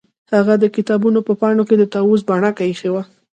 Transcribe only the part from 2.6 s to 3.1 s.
ایښې وه